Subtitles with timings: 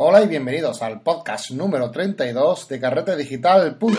[0.00, 3.98] Hola y bienvenidos al podcast número 32 de carretedigital.com.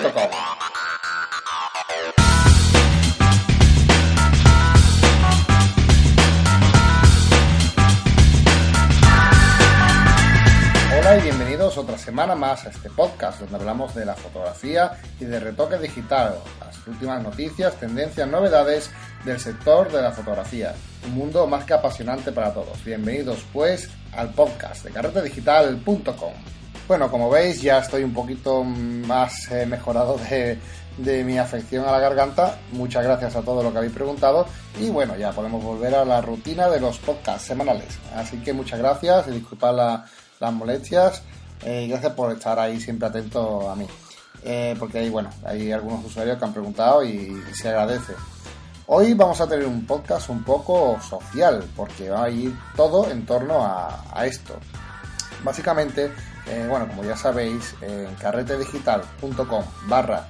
[10.98, 15.26] Hola y bienvenidos otra semana más a este podcast donde hablamos de la fotografía y
[15.26, 18.90] de retoque digital, las últimas noticias, tendencias, novedades
[19.26, 20.74] del sector de la fotografía.
[21.08, 22.82] Un mundo más que apasionante para todos.
[22.86, 26.34] Bienvenidos pues al podcast de carretedigital.com.
[26.88, 30.58] Bueno, como veis ya estoy un poquito más eh, mejorado de,
[30.98, 32.58] de mi afección a la garganta.
[32.72, 34.48] Muchas gracias a todos los que habéis preguntado.
[34.80, 38.00] Y bueno, ya podemos volver a la rutina de los podcasts semanales.
[38.16, 40.02] Así que muchas gracias y disculpad
[40.40, 41.22] las molestias.
[41.64, 43.86] Eh, gracias por estar ahí siempre atento a mí.
[44.44, 48.14] Eh, porque hay, bueno, hay algunos usuarios que han preguntado y se agradece.
[48.92, 53.24] Hoy vamos a tener un podcast un poco social, porque va a ir todo en
[53.24, 54.56] torno a, esto.
[55.44, 56.12] Básicamente,
[56.48, 60.28] eh, bueno, como ya sabéis, en carretedigital.com barra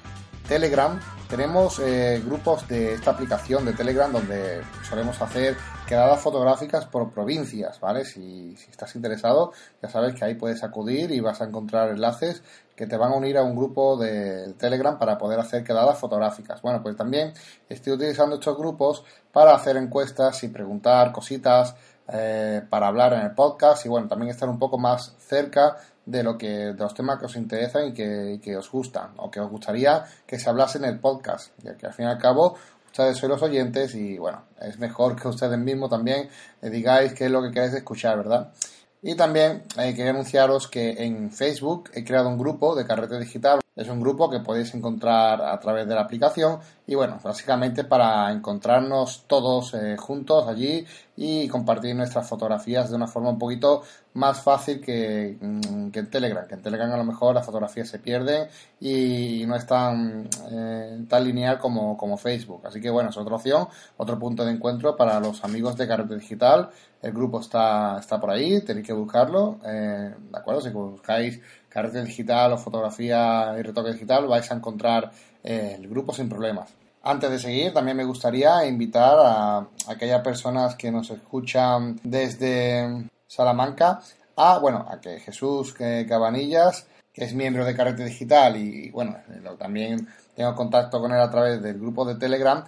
[0.50, 1.00] Telegram
[1.30, 5.56] tenemos eh, grupos de esta aplicación de Telegram donde solemos hacer
[5.88, 8.04] quedadas fotográficas por provincias, ¿vale?
[8.04, 12.42] Si, estás interesado, ya sabes que ahí puedes acudir y vas a encontrar enlaces
[12.80, 16.62] que te van a unir a un grupo de Telegram para poder hacer quedadas fotográficas.
[16.62, 17.34] Bueno, pues también
[17.68, 21.76] estoy utilizando estos grupos para hacer encuestas y preguntar cositas
[22.08, 26.24] eh, para hablar en el podcast y bueno, también estar un poco más cerca de
[26.24, 29.42] lo que de los temas que os interesan y que, que os gustan o que
[29.42, 32.56] os gustaría que se hablase en el podcast, ya que al fin y al cabo
[32.86, 36.30] ustedes son los oyentes y bueno, es mejor que ustedes mismos también
[36.62, 38.54] digáis qué es lo que queréis escuchar, ¿verdad?
[39.02, 43.62] Y también eh, quería anunciaros que en Facebook he creado un grupo de Carrete Digital.
[43.80, 48.30] Es un grupo que podéis encontrar a través de la aplicación y bueno, básicamente para
[48.30, 53.84] encontrarnos todos eh, juntos allí y compartir nuestras fotografías de una forma un poquito
[54.16, 56.46] más fácil que, mm, que en Telegram.
[56.46, 58.50] Que en Telegram a lo mejor las fotografías se pierden
[58.82, 62.64] y no es tan, eh, tan lineal como, como Facebook.
[62.66, 66.16] Así que bueno, es otra opción, otro punto de encuentro para los amigos de Carrete
[66.16, 66.70] Digital.
[67.02, 69.60] El grupo está, está por ahí, tenéis que buscarlo.
[69.66, 70.60] Eh, ¿De acuerdo?
[70.60, 75.12] Si buscáis carrete digital o fotografía y retoque digital, vais a encontrar
[75.44, 76.70] eh, el grupo sin problemas.
[77.02, 84.02] Antes de seguir, también me gustaría invitar a aquellas personas que nos escuchan desde Salamanca
[84.36, 89.16] a, bueno, a que Jesús Cabanillas, que es miembro de Carrete Digital y, bueno,
[89.58, 92.64] también tengo contacto con él a través del grupo de Telegram,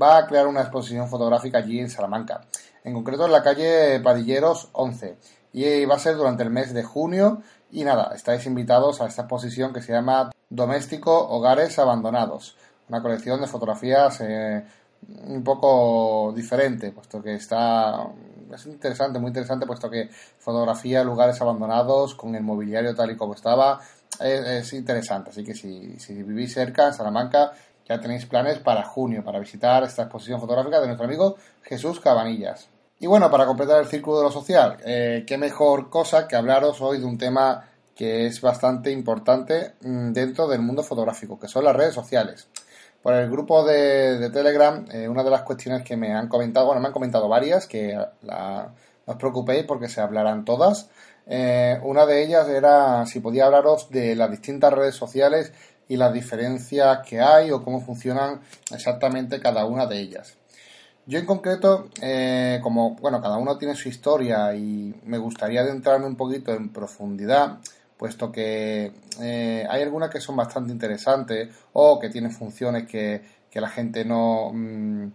[0.00, 2.42] va a crear una exposición fotográfica allí en Salamanca.
[2.84, 5.16] En concreto en la calle Padilleros 11.
[5.52, 9.22] Y va a ser durante el mes de junio y nada, estáis invitados a esta
[9.22, 12.56] exposición que se llama Doméstico Hogares Abandonados.
[12.88, 14.64] Una colección de fotografías eh,
[15.26, 18.06] un poco diferente, puesto que está.
[18.54, 23.34] Es interesante, muy interesante, puesto que fotografía lugares abandonados con el mobiliario tal y como
[23.34, 23.80] estaba.
[24.20, 27.52] Es, es interesante, así que si, si vivís cerca, en Salamanca,
[27.88, 32.68] ya tenéis planes para junio, para visitar esta exposición fotográfica de nuestro amigo Jesús Cabanillas.
[32.98, 36.80] Y bueno, para completar el círculo de lo social, eh, qué mejor cosa que hablaros
[36.80, 41.64] hoy de un tema que es bastante importante mmm, dentro del mundo fotográfico, que son
[41.64, 42.48] las redes sociales.
[43.02, 46.80] Por el grupo de, Telegram, eh, una de las cuestiones que me han comentado, bueno,
[46.80, 48.72] me han comentado varias, que no
[49.04, 50.88] os preocupéis porque se hablarán todas.
[51.26, 55.52] Eh, una de ellas era si podía hablaros de las distintas redes sociales
[55.86, 58.40] y las diferencias que hay o cómo funcionan
[58.72, 60.34] exactamente cada una de ellas.
[61.06, 66.06] Yo en concreto, eh, como bueno, cada uno tiene su historia y me gustaría adentrarme
[66.06, 67.58] un poquito en profundidad,
[67.96, 73.60] puesto que eh, hay algunas que son bastante interesantes o que tienen funciones que, que
[73.60, 75.06] la gente no, mmm,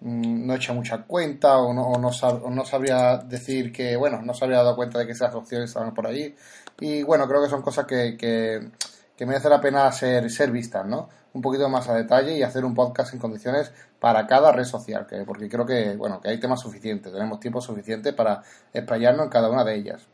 [0.00, 4.20] no echa mucha cuenta o no, o no, sab, o no, sabría decir que, bueno,
[4.22, 6.34] no se habría dado cuenta de que esas opciones estaban por ahí.
[6.80, 8.70] Y bueno, creo que son cosas que,
[9.16, 11.08] que merece la pena ser, ser vistas, ¿no?
[11.32, 15.06] Un poquito más a detalle y hacer un podcast en condiciones para cada red social,
[15.06, 19.30] que, porque creo que, bueno, que hay temas suficientes, tenemos tiempo suficiente para explayarnos en
[19.30, 20.06] cada una de ellas.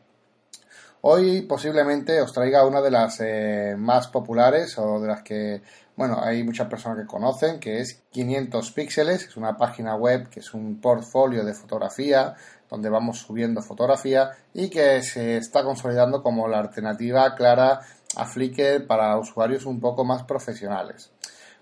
[1.05, 5.61] Hoy posiblemente os traiga una de las eh, más populares o de las que,
[5.97, 10.39] bueno, hay muchas personas que conocen, que es 500 píxeles, es una página web que
[10.39, 12.35] es un portfolio de fotografía
[12.69, 17.81] donde vamos subiendo fotografía y que se está consolidando como la alternativa clara
[18.15, 21.11] a Flickr para usuarios un poco más profesionales.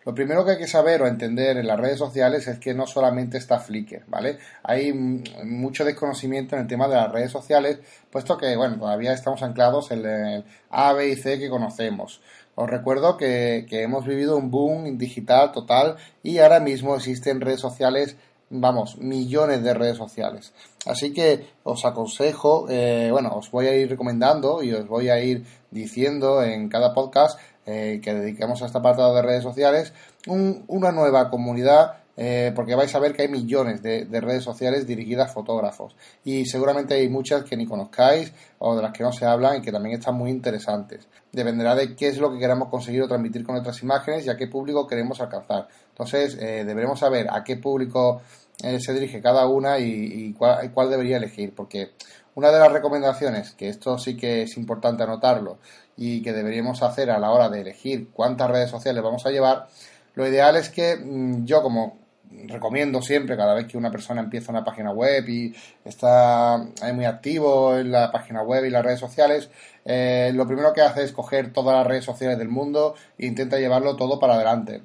[0.03, 2.88] Lo primero que hay que saber o entender en las redes sociales es que no
[2.88, 4.39] solamente está Flickr, ¿vale?
[4.63, 9.44] Hay mucho desconocimiento en el tema de las redes sociales, puesto que, bueno, todavía estamos
[9.44, 12.19] anclados en el A, B y C que conocemos.
[12.56, 17.59] Os recuerdo que, que hemos vivido un boom digital total y ahora mismo existen redes
[17.59, 18.18] sociales
[18.51, 20.53] vamos, millones de redes sociales.
[20.86, 25.19] Así que os aconsejo, eh, bueno, os voy a ir recomendando y os voy a
[25.24, 29.94] ir diciendo en cada podcast eh, que dediquemos a este apartado de redes sociales
[30.27, 35.30] una nueva comunidad eh, porque vais a ver que hay millones de, redes sociales dirigidas
[35.30, 39.25] a fotógrafos y seguramente hay muchas que ni conozcáis o de las que no se
[39.25, 41.07] hablan y que también están muy interesantes.
[41.31, 44.36] Dependerá de qué es lo que queramos conseguir o transmitir con nuestras imágenes y a
[44.36, 45.68] qué público queremos alcanzar.
[46.01, 48.24] Entonces, eh, deberemos saber a qué público
[48.63, 51.92] eh, se dirige cada una y, cuál, debería elegir, porque
[52.33, 55.59] una de las recomendaciones, que esto sí que es importante anotarlo
[55.95, 59.68] y que deberíamos hacer a la hora de elegir cuántas redes sociales vamos a llevar,
[60.15, 62.00] lo ideal es que mm, yo como
[62.48, 65.53] recomiendo siempre cada vez que una persona empieza una página web y
[65.86, 66.65] está
[66.95, 69.51] muy activo en la página web y las redes sociales,
[69.86, 73.59] eh, lo primero que hace es coger todas las redes sociales del mundo e intenta
[73.59, 74.81] llevarlo todo para adelante.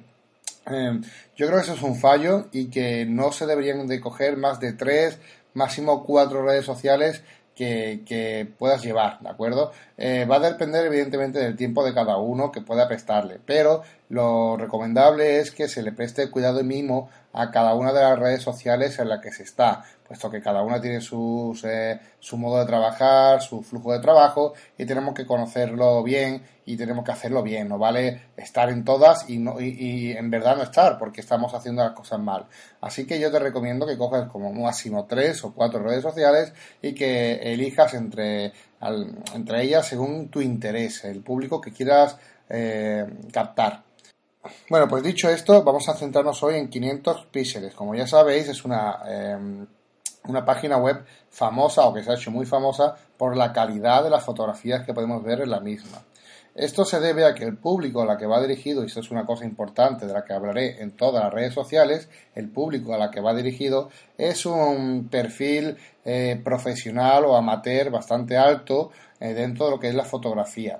[0.69, 0.99] Eh,
[1.35, 4.59] yo creo que eso es un fallo y que no se deberían de coger más
[4.59, 5.19] de tres,
[5.53, 7.23] máximo cuatro redes sociales
[7.55, 9.71] que, puedas llevar, ¿de acuerdo?
[9.97, 14.55] Eh, va a depender evidentemente del tiempo de cada uno que pueda prestarle, pero lo
[14.55, 18.41] recomendable es que se le preste cuidado y mimo a cada una de las redes
[18.41, 22.59] sociales en la que se está, puesto que cada una tiene sus, eh, su modo
[22.59, 27.43] de trabajar, su flujo de trabajo y tenemos que conocerlo bien y tenemos que hacerlo
[27.43, 31.53] bien, no vale estar en todas y, no, y, en verdad no estar porque estamos
[31.53, 32.45] haciendo las cosas mal.
[32.81, 36.93] Así que yo te recomiendo que cojas como máximo tres o cuatro redes sociales y
[36.93, 38.53] que elijas entre,
[39.33, 42.17] entre ellas según tu interés, el público que quieras
[42.49, 43.83] eh, captar.
[44.69, 47.73] Bueno, pues dicho esto, vamos a centrarnos hoy en 500 píxeles.
[47.73, 49.67] Como ya sabéis, es una, em,
[50.27, 54.09] una página web famosa o que se ha hecho muy famosa por la calidad de
[54.09, 56.01] las fotografías que podemos ver en la misma.
[56.57, 59.11] Esto se debe a que el público a la que va dirigido, y esto es
[59.11, 62.97] una cosa importante de la que hablaré en todas las redes sociales, el público a
[62.97, 68.89] la que va dirigido es un perfil eh, profesional o amateur bastante alto
[69.19, 70.79] eh, dentro de lo que es la fotografía.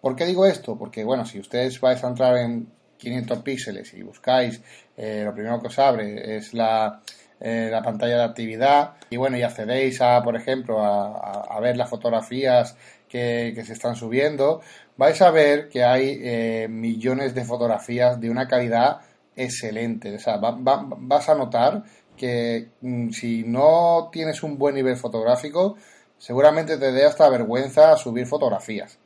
[0.00, 0.76] ¿Por qué digo esto?
[0.76, 2.66] Porque, bueno, si ustedes vais a entrar en
[2.98, 4.60] 500 píxeles y buscáis,
[4.96, 7.00] eh, lo primero que os abre es la,
[7.38, 12.76] la pantalla de actividad y bueno, y accedéis a, por ejemplo, a, ver las fotografías
[13.12, 14.62] que, se están subiendo,
[14.96, 19.00] vais a ver que hay eh, millones de fotografías de una calidad
[19.36, 20.14] excelente.
[20.14, 21.84] O sea, vas a notar
[22.16, 25.76] que mm, si no tienes un buen nivel fotográfico,
[26.16, 28.98] seguramente te dé hasta vergüenza subir fotografías.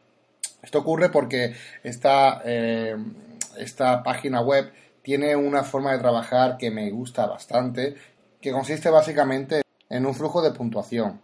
[0.63, 2.43] Esto ocurre porque está
[3.57, 7.95] esta página web tiene una forma de trabajar que me gusta bastante,
[8.41, 11.21] que consiste básicamente en un flujo de puntuación.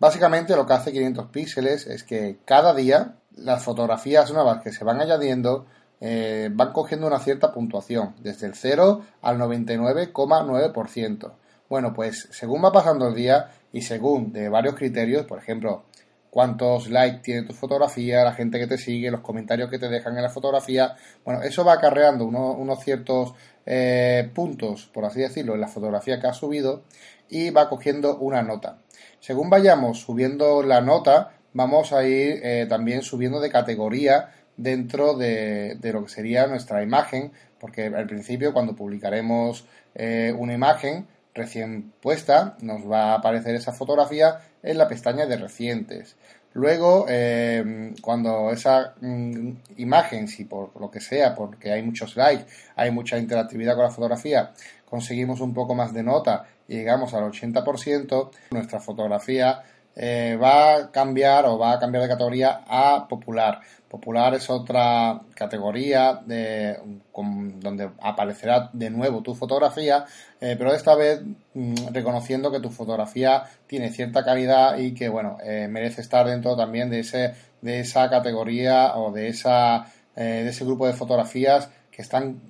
[0.00, 4.82] Básicamente lo que hace 500 píxeles es que cada día las fotografías nuevas que se
[4.82, 5.66] van añadiendo
[6.00, 11.32] eh, van cogiendo una cierta puntuación, desde el 0 al 99,9%.
[11.68, 15.84] Bueno, pues según va pasando el día y según de varios criterios, por ejemplo,
[16.30, 20.16] cuántos likes tiene tu fotografía, la gente que te sigue, los comentarios que te dejan
[20.16, 20.96] en la fotografía.
[21.24, 23.34] Bueno, eso va acarreando unos ciertos
[23.66, 26.84] eh, puntos, por así decirlo, en la fotografía que has subido
[27.28, 28.78] y va cogiendo una nota.
[29.20, 35.78] Según vayamos subiendo la nota, vamos a ir eh, también subiendo de categoría dentro de,
[35.82, 42.56] lo que sería nuestra imagen, porque al principio cuando publicaremos eh, una imagen, recién puesta,
[42.60, 46.16] nos va a aparecer esa fotografía en la pestaña de recientes.
[46.52, 52.46] Luego, eh, cuando esa mm, imagen, si por lo que sea, porque hay muchos likes,
[52.74, 54.52] hay mucha interactividad con la fotografía,
[54.84, 59.60] conseguimos un poco más de nota y llegamos al 80%, nuestra fotografía
[59.96, 63.60] eh, va a cambiar o va a cambiar de categoría a popular.
[63.88, 66.78] Popular es otra categoría de,
[67.12, 70.04] donde aparecerá de nuevo tu fotografía,
[70.40, 71.22] eh, pero esta vez
[71.54, 76.56] mm, reconociendo que tu fotografía tiene cierta calidad y que bueno eh, merece estar dentro
[76.56, 82.02] también de ese de esa categoría o de esa de ese grupo de fotografías que
[82.02, 82.40] están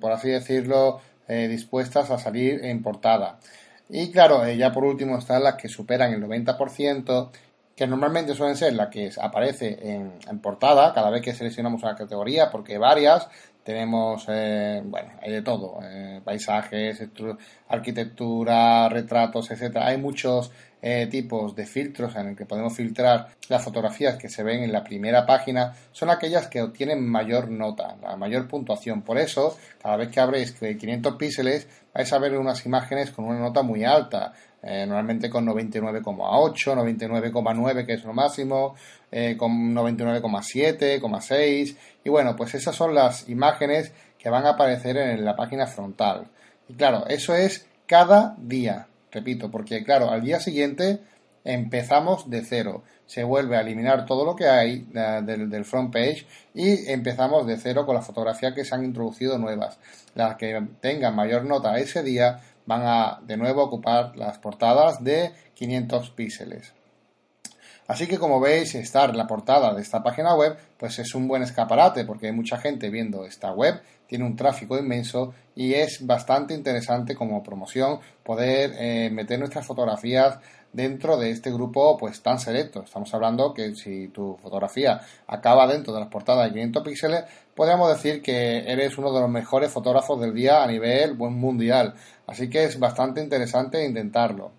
[0.00, 3.38] por así decirlo dispuestas a salir en portada.
[3.88, 7.30] Y claro, eh, ya por último están las que superan el 90%,
[7.74, 12.50] que normalmente suelen ser las que aparece en, portada cada vez que seleccionamos una categoría,
[12.50, 13.28] porque varias
[13.62, 17.02] tenemos, eh, bueno, hay de todo, eh, paisajes,
[17.68, 19.88] arquitectura, retratos, etcétera.
[19.88, 24.42] Hay muchos eh, tipos de filtros en el que podemos filtrar las fotografías que se
[24.42, 29.02] ven en la primera página son aquellas que obtienen mayor nota, la mayor puntuación.
[29.02, 33.40] Por eso, cada vez que abréis 500 píxeles, vais a ver unas imágenes con una
[33.40, 34.32] nota muy alta.
[34.60, 38.74] Eh, normalmente con 99,8, 99,9 que es lo máximo,
[39.10, 44.96] eh, con 99,7, 6 y bueno, pues esas son las imágenes que van a aparecer
[44.96, 46.26] en la página frontal.
[46.68, 48.88] Y claro, eso es cada día.
[49.18, 51.00] Repito, porque claro, al día siguiente
[51.42, 52.84] empezamos de cero.
[53.06, 57.56] Se vuelve a eliminar todo lo que hay eh, del, front page y empezamos de
[57.56, 59.80] cero con las fotografías que se han introducido nuevas.
[60.14, 65.32] Las que tengan mayor nota ese día van a de nuevo ocupar las portadas de
[65.54, 66.74] 500 píxeles.
[67.88, 71.42] Así que como veis, estar la portada de esta página web, pues es un buen
[71.42, 76.54] escaparate porque hay mucha gente viendo esta web, tiene un tráfico inmenso y es bastante
[76.54, 80.38] interesante como promoción poder eh, meter nuestras fotografías
[80.72, 82.82] dentro de este grupo pues tan selecto.
[82.82, 87.24] Estamos hablando que si tu fotografía acaba dentro de las portadas de 500 píxeles,
[87.54, 91.94] podríamos decir que eres uno de los mejores fotógrafos del día a nivel buen mundial.
[92.26, 94.52] Así que es bastante interesante intentarlo.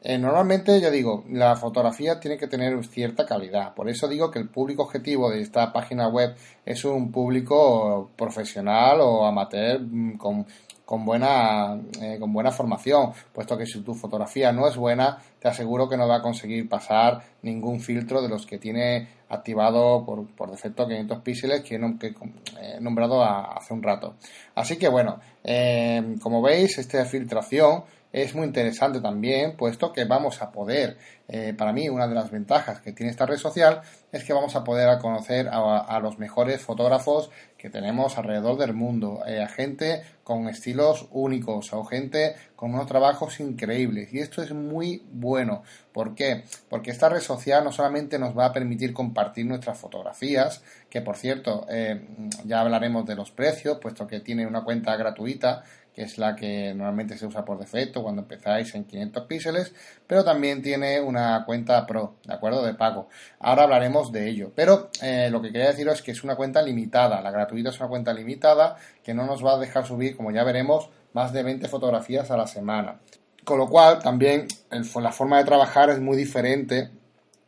[0.00, 3.74] Eh, normalmente, yo digo, la fotografía tiene que tener cierta calidad.
[3.74, 9.00] Por eso digo que el público objetivo de esta página web es un público profesional
[9.00, 10.46] o amateur mm, con,
[10.84, 15.48] con buena, eh, con buena formación, puesto que si tu fotografía no es buena, te
[15.48, 20.26] aseguro que no va a conseguir pasar ningún filtro de los que tiene activado por,
[20.28, 24.14] por defecto 500 píxeles que, he nombrado hace un rato.
[24.54, 30.40] Así que bueno, eh, como veis, esta filtración es muy interesante también, puesto que vamos
[30.40, 30.96] a poder,
[31.28, 34.56] eh, para mí, una de las ventajas que tiene esta red social es que vamos
[34.56, 40.02] a poder conocer a, los mejores fotógrafos que tenemos alrededor del mundo, eh, a gente
[40.24, 44.12] con estilos únicos o gente con unos trabajos increíbles.
[44.14, 45.62] Y esto es muy bueno.
[45.92, 46.44] ¿Por qué?
[46.70, 51.16] Porque esta red social no solamente nos va a permitir compartir nuestras fotografías, que por
[51.16, 52.06] cierto, eh,
[52.44, 55.64] ya hablaremos de los precios, puesto que tiene una cuenta gratuita
[55.98, 59.74] que es la que normalmente se usa por defecto cuando empezáis en 500 píxeles,
[60.06, 62.64] pero también tiene una cuenta Pro, ¿de acuerdo?
[62.64, 63.08] De pago.
[63.40, 66.62] Ahora hablaremos de ello, pero eh, lo que quería deciros es que es una cuenta
[66.62, 70.30] limitada, la gratuita es una cuenta limitada que no nos va a dejar subir, como
[70.30, 73.00] ya veremos, más de 20 fotografías a la semana.
[73.42, 76.90] Con lo cual, también la forma de trabajar es muy diferente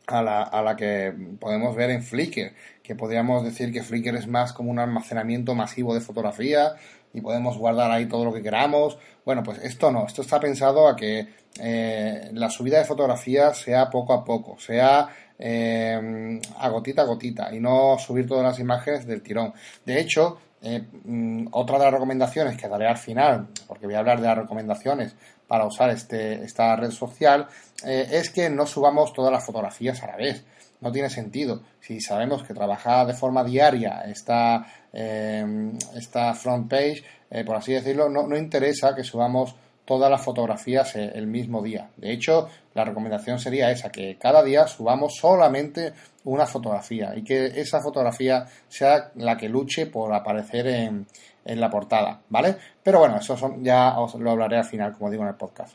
[0.07, 2.53] a la, a la, que podemos ver en Flickr,
[2.83, 6.75] que podríamos decir que Flickr es más como un almacenamiento masivo de fotografía
[7.13, 8.97] y podemos guardar ahí todo lo que queramos.
[9.25, 11.27] Bueno, pues esto no, esto está pensado a que
[11.59, 17.53] eh, la subida de fotografías sea poco a poco, sea eh, a gotita a gotita
[17.53, 19.53] y no subir todas las imágenes del tirón.
[19.85, 23.99] De hecho, eh, mm, otra de las recomendaciones que daré al final, porque voy a
[23.99, 25.15] hablar de las recomendaciones
[25.47, 27.47] para usar este, esta red social,
[27.83, 30.45] es que no subamos todas las fotografías a la vez
[30.81, 31.61] no tiene sentido.
[31.79, 37.73] Si sabemos que trabaja de forma diaria esta, eh, esta front page, eh, por así
[37.73, 39.55] decirlo, no, no, interesa que subamos
[39.85, 41.89] todas las fotografías eh, el mismo día.
[41.97, 45.93] De hecho, la recomendación sería esa, que cada día subamos solamente
[46.25, 51.07] una fotografía y que esa fotografía sea la que luche por aparecer en,
[51.45, 52.57] en la portada, ¿vale?
[52.83, 55.73] Pero bueno, eso son, ya os lo hablaré al final, como digo en el podcast.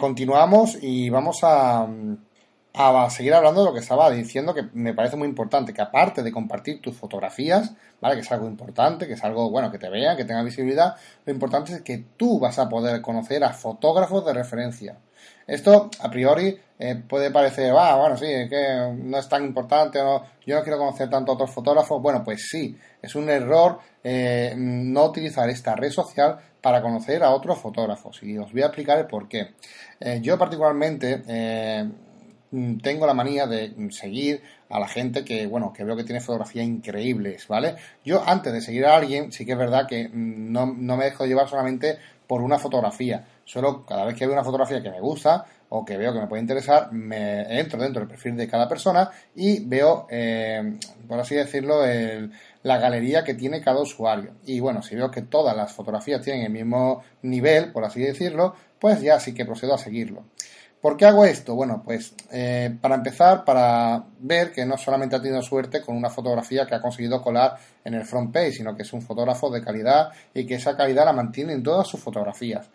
[0.00, 1.86] continuamos y vamos a
[2.72, 6.22] a seguir hablando de lo que estaba diciendo, que me parece muy importante, que aparte
[6.22, 8.14] de compartir tus fotografías, ¿vale?
[8.14, 11.32] Que es algo importante, que es algo, bueno, que te vean, que tenga visibilidad, lo
[11.32, 14.96] importante es que tú vas a poder conocer a fotógrafos de referencia.
[15.46, 19.98] Esto, a priori, eh, puede parecer, ah, bueno, sí, es que no es tan importante,
[19.98, 22.00] no, yo no quiero conocer tanto a otros fotógrafos.
[22.00, 27.30] Bueno, pues sí, es un error eh, no utilizar esta red social para conocer a
[27.32, 28.22] otros fotógrafos.
[28.22, 29.54] Y os voy a explicar el por qué.
[29.98, 31.22] Eh, yo particularmente
[32.82, 36.66] tengo la manía de seguir a la gente que, bueno, que veo que tiene fotografías
[36.66, 37.76] increíbles, ¿vale?
[38.04, 41.04] Yo antes de seguir a alguien, sí que es verdad que mm, no, no me
[41.04, 43.24] dejo llevar solamente por una fotografía.
[43.44, 46.26] Solo cada vez que veo una fotografía que me gusta o que veo que me
[46.26, 50.78] puede interesar, me entro dentro del perfil de cada persona y veo, eh,
[51.08, 51.82] por así decirlo,
[52.62, 54.34] la galería que tiene cada usuario.
[54.46, 58.54] Y bueno, si veo que todas las fotografías tienen el mismo nivel, por así decirlo,
[58.78, 60.24] pues ya sí que procedo a seguirlo.
[60.80, 61.54] ¿Por qué hago esto?
[61.54, 66.10] Bueno, pues eh, para empezar, para ver que no solamente ha tenido suerte con una
[66.10, 69.62] fotografía que ha conseguido colar en el front page, sino que es un fotógrafo de
[69.62, 72.68] calidad y que esa calidad la mantiene en todas sus fotografías.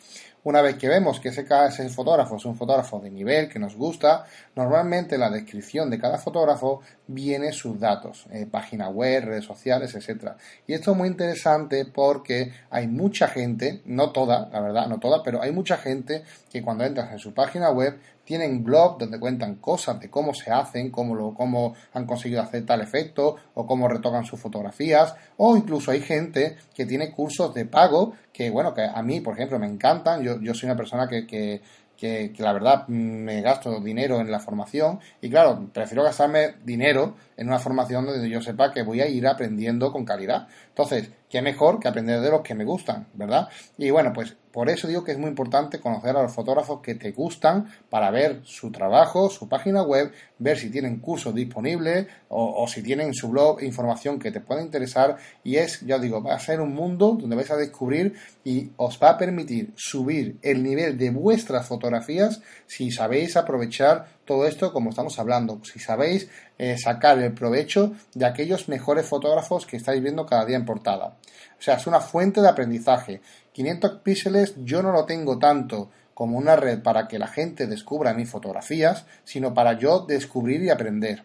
[0.45, 1.43] Una vez que vemos que ese,
[1.89, 4.25] fotógrafo es un fotógrafo de nivel que nos gusta,
[4.55, 9.95] normalmente en la descripción de cada fotógrafo viene sus datos, eh, página web, redes sociales,
[9.95, 10.37] etcétera.
[10.67, 15.23] Y esto es muy interesante porque hay mucha gente, no toda, la verdad, no toda,
[15.23, 19.55] pero hay mucha gente que cuando entras en su página web tienen blog donde cuentan
[19.55, 23.87] cosas de cómo se hacen, cómo, lo, cómo han conseguido hacer tal efecto o cómo
[23.87, 25.15] retocan sus fotografías.
[25.37, 29.35] O incluso hay gente que tiene cursos de pago que bueno, que a mí por
[29.35, 31.61] ejemplo me encantan, yo, yo soy una persona que, que
[31.95, 34.99] que, la verdad me gasto dinero en la formación.
[35.21, 39.27] Y claro, prefiero gastarme dinero en una formación donde yo sepa que voy a ir
[39.27, 40.47] aprendiendo con calidad.
[40.69, 43.49] Entonces, qué mejor que aprender de los que me gustan, ¿verdad?
[43.77, 46.95] Y bueno, pues por eso digo que es muy importante conocer a los fotógrafos que
[46.95, 52.65] te gustan para ver su trabajo, su página web, ver si tienen cursos disponibles o,
[52.69, 56.35] si tienen en su blog información que te pueda interesar y es, ya digo, va
[56.35, 58.13] a ser un mundo donde vais a descubrir
[58.45, 64.47] y os va a permitir subir el nivel de vuestras fotografías si sabéis aprovechar todo
[64.47, 69.75] esto como estamos hablando, si sabéis eh, sacar el provecho de aquellos mejores fotógrafos que
[69.75, 71.17] estáis viendo cada día en portada.
[71.57, 73.21] O sea, es una fuente de aprendizaje.
[73.51, 78.13] 500 píxeles yo no lo tengo tanto como una red para que la gente descubra
[78.13, 81.23] mis fotografías, sino para yo descubrir y aprender.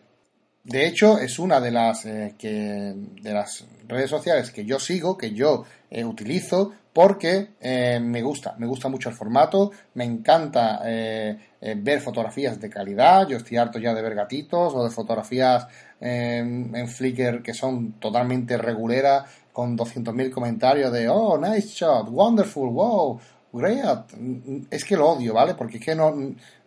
[0.65, 5.17] De hecho, es una de las, eh, que, de las redes sociales que yo sigo,
[5.17, 7.51] que yo eh, utilizo, porque
[8.01, 10.83] me gusta, me gusta mucho el formato, me encanta
[11.61, 15.67] ver fotografías de calidad, yo estoy harto ya de ver gatitos o de fotografías
[16.00, 23.21] en Flickr que son totalmente reguleras, con 200.000 comentarios de, oh, nice shot, wonderful, wow,
[23.52, 24.11] great.
[24.71, 25.55] Es que lo odio, ¿vale?
[25.55, 26.14] Porque es que no,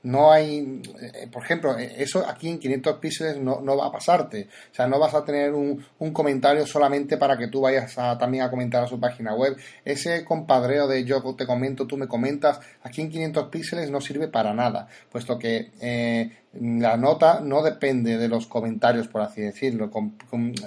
[0.04, 3.92] no hay, eh, por ejemplo, eh, eso aquí en 500 píxeles no, no, va a
[3.92, 4.50] pasarte.
[4.72, 8.18] O sea, no vas a tener un, un, comentario solamente para que tú vayas a,
[8.18, 9.58] también a comentar a su página web.
[9.86, 14.28] Ese compadreo de yo te comento, tú me comentas, aquí en 500 píxeles no sirve
[14.28, 19.90] para nada, puesto que eh, la nota no depende de los comentarios, por así decirlo.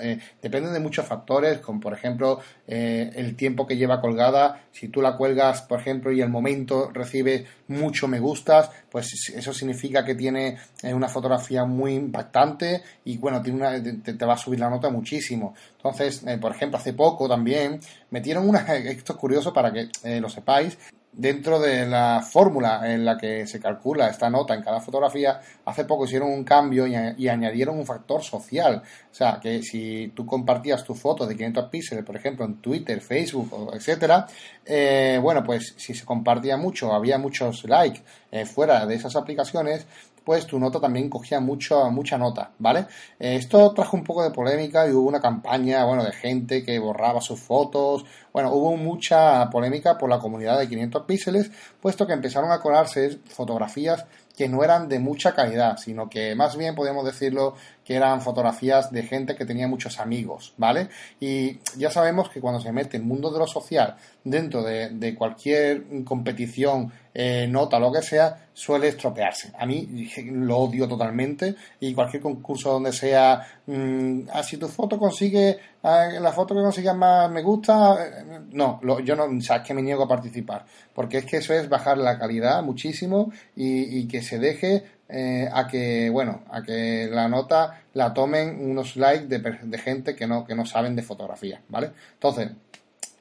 [0.02, 4.64] Eh, depende de muchos factores, como por ejemplo eh, el tiempo que lleva colgada.
[4.72, 9.52] Si tú la cuelgas, por ejemplo, y el momento recibe mucho me gustas, pues eso
[9.52, 14.38] significa que tiene eh, una fotografía muy impactante y bueno, tiene una, te, va a
[14.38, 15.54] subir la nota muchísimo.
[15.76, 17.78] Entonces, por ejemplo, hace poco también
[18.10, 19.88] metieron una, esto es curioso para que
[20.20, 20.76] lo sepáis,
[21.16, 25.84] dentro de la fórmula en la que se calcula esta nota en cada fotografía, hace
[25.86, 28.82] poco hicieron un cambio y, añadieron un factor social.
[29.10, 33.00] O sea, que si tú compartías tu foto de 500 píxeles, por ejemplo, en Twitter,
[33.00, 34.26] Facebook, etcétera,
[34.64, 39.86] eh, bueno, pues si se compartía mucho, había muchos likes eh, fuera de esas aplicaciones,
[40.26, 42.86] pues tu nota también cogía mucho, mucha nota, ¿vale?
[43.20, 46.80] Eh, esto trajo un poco de polémica y hubo una campaña, bueno, de gente que
[46.80, 52.12] borraba sus fotos, bueno, hubo mucha polémica por la comunidad de 500 píxeles, puesto que
[52.12, 54.04] empezaron a colarse fotografías
[54.36, 58.90] que no eran de mucha calidad, sino que más bien podemos decirlo que eran fotografías
[58.90, 60.88] de gente que tenía muchos amigos, ¿vale?
[61.20, 65.84] Y ya sabemos que cuando se mete el mundo de lo social dentro de, cualquier
[66.04, 69.52] competición, eh, nota, lo que sea, suele estropearse.
[69.56, 75.58] A mí lo odio totalmente y cualquier concurso donde sea, mmm, si tu foto consigue,
[75.84, 79.62] ah, la foto que consiga más me gusta, eh, no, yo no, o sea, es
[79.62, 84.00] que me niego a participar, porque es que eso es bajar la calidad muchísimo y,
[84.00, 88.96] y que se deje eh, a que, bueno, a que la nota la tomen unos
[88.96, 91.92] likes de, de, gente que no, que no saben de fotografía, ¿vale?
[92.14, 92.50] Entonces,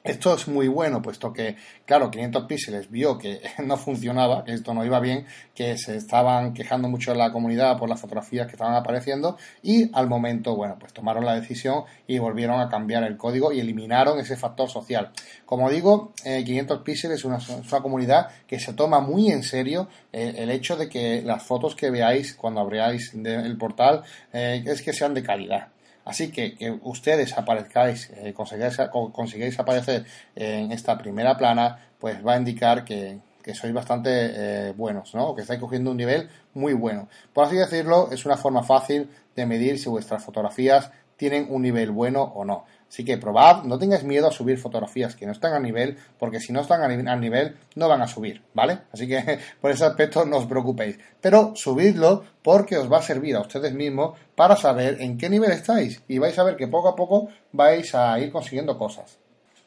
[0.06, 4.74] esto es muy bueno, puesto que, claro, 500 píxeles vio que no funcionaba, que esto
[4.74, 8.52] no iba bien, que se estaban quejando mucho en la comunidad por las fotografías que
[8.52, 13.16] estaban apareciendo y al momento, bueno, pues tomaron la decisión y volvieron a cambiar el
[13.16, 15.10] código y eliminaron ese factor social.
[15.44, 17.38] Como digo, 500 eh, píxeles es una,
[17.80, 21.90] comunidad que se toma muy en serio eh, el hecho de que las fotos que
[21.90, 25.68] veáis cuando abráis el portal eh, es que sean de calidad.
[26.06, 32.36] Así que que ustedes aparezcáis, eh, consigáis, aparecer en esta primera plana, pues va a
[32.36, 33.18] indicar que,
[33.54, 35.34] sois bastante eh, buenos, ¿no?
[35.34, 37.08] que estáis cogiendo un nivel muy bueno.
[37.32, 41.90] Por así decirlo, es una forma fácil de medir si vuestras fotografías tienen un nivel
[41.90, 42.64] bueno o no.
[42.88, 46.40] Así que probad, no tengáis miedo a subir fotografías que no están a nivel, porque
[46.40, 48.78] si no están a nivel no van a subir, ¿vale?
[48.92, 50.98] Así que por ese aspecto no os preocupéis.
[51.20, 55.50] Pero subidlo porque os va a servir a ustedes mismos para saber en qué nivel
[55.50, 59.18] estáis y vais a ver que poco a poco vais a ir consiguiendo cosas.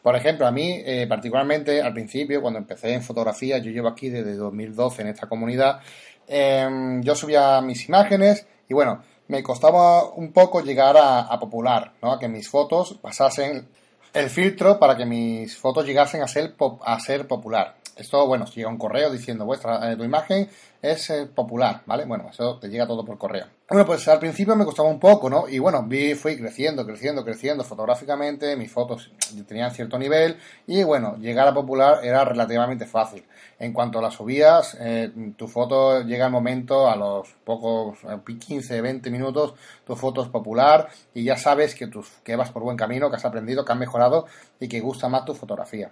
[0.01, 4.09] Por ejemplo, a mí, eh, particularmente al principio, cuando empecé en fotografía, yo llevo aquí
[4.09, 5.81] desde 2012 en esta comunidad,
[6.25, 12.12] em, yo subía mis imágenes y bueno, me costaba un poco llegar a, popular, ¿no?
[12.12, 13.68] A que mis fotos pasasen
[14.12, 17.76] el filtro para que mis fotos llegasen a ser, a ser popular.
[17.96, 20.50] Esto, bueno, llega un correo diciendo vuestra eh, tu imagen
[20.82, 22.06] es eh, popular, ¿vale?
[22.06, 23.46] Bueno, eso te llega todo por correo.
[23.70, 25.48] Bueno, pues al principio me costaba un poco, ¿no?
[25.48, 29.12] Y bueno, vi, fui creciendo, creciendo, creciendo fotográficamente, mis fotos
[29.48, 33.24] tenían cierto nivel y bueno, llegar a popular era relativamente fácil.
[33.60, 38.80] En cuanto a las subías, eh, tu foto llega al momento, a los pocos 15,
[38.80, 39.54] 20 minutos,
[39.86, 43.17] tu foto es popular y ya sabes que, tus, que vas por buen camino, que
[43.17, 44.28] has aprendido, que has mejorado
[44.62, 45.91] y que gusta más tu fotografía.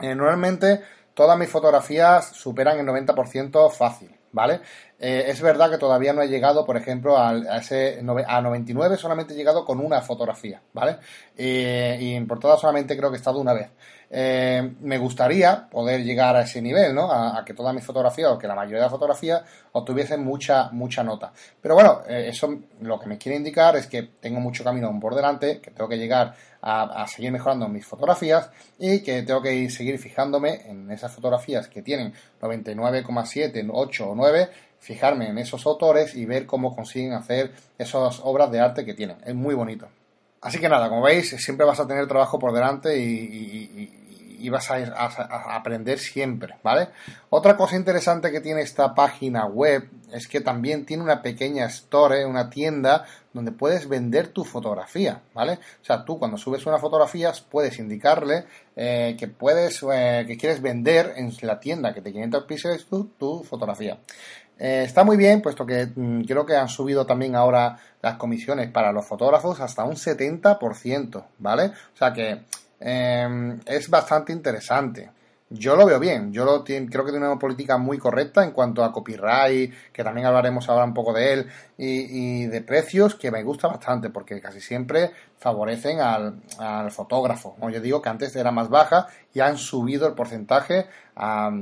[0.00, 0.80] normalmente
[1.12, 4.60] todas mis fotografías superan el 90% fácil, ¿vale?
[5.00, 9.32] Eh, es verdad que todavía no he llegado, por ejemplo, a, ese a 99 solamente
[9.32, 10.98] he llegado con una fotografía, ¿vale?
[11.36, 13.70] y en portada solamente creo que he estado una vez.
[14.08, 17.10] Eh, me gustaría poder llegar a ese nivel, ¿no?
[17.10, 21.02] A, que todas mis fotografías o que la mayoría de las fotografías obtuviesen mucha, mucha
[21.02, 21.32] nota.
[21.60, 25.14] Pero bueno, eh, eso lo que me quiere indicar es que tengo mucho camino por
[25.14, 26.34] delante, que tengo que llegar
[26.68, 31.80] a, seguir mejorando mis fotografías y que tengo que seguir fijándome en esas fotografías que
[31.80, 34.48] tienen 99,7, 8 o 9
[34.80, 39.16] fijarme en esos autores y ver cómo consiguen hacer esas obras de arte que tienen.
[39.24, 39.88] Es muy bonito.
[40.40, 44.05] Así que nada, como veis, siempre vas a tener trabajo por delante y,
[44.50, 46.88] vas a, a, aprender siempre, ¿vale?
[47.30, 52.24] Otra cosa interesante que tiene esta página web es que también tiene una pequeña store,
[52.24, 55.54] una tienda donde puedes vender tu fotografía, ¿vale?
[55.82, 58.44] O sea, tú cuando subes una fotografía puedes indicarle
[58.74, 63.04] eh, que puedes, eh, que quieres vender en la tienda que te 500 píxeles tu,
[63.18, 63.98] tu fotografía.
[64.58, 68.70] Eh, está muy bien, puesto que mm, creo que han subido también ahora las comisiones
[68.70, 71.64] para los fotógrafos hasta un 70%, ¿vale?
[71.66, 72.40] O sea que
[72.80, 75.10] em, es bastante interesante.
[75.48, 78.82] Yo lo veo bien, yo lo creo que tiene una política muy correcta en cuanto
[78.82, 81.46] a copyright, que también hablaremos ahora un poco de él,
[81.78, 87.54] y, de precios, que me gusta bastante, porque casi siempre favorecen al, al fotógrafo.
[87.54, 91.52] Como yo digo que antes era más baja y han subido el porcentaje a